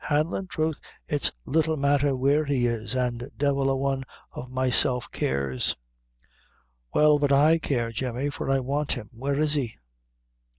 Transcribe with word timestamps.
"Hanlon? 0.05 0.47
troth, 0.47 0.79
it's 1.07 1.31
little 1.45 1.77
matther 1.77 2.15
where 2.15 2.45
he 2.45 2.65
is, 2.65 2.95
an' 2.95 3.29
devil 3.37 3.69
a 3.69 3.75
one 3.75 4.03
o' 4.33 4.47
myself 4.47 5.07
cares." 5.11 5.75
"Well, 6.91 7.19
but 7.19 7.31
I 7.31 7.59
care, 7.59 7.91
Jemmy, 7.91 8.31
for 8.31 8.49
I 8.49 8.61
want 8.61 8.93
him. 8.93 9.11
Where 9.13 9.37
is 9.37 9.53
he?" 9.53 9.75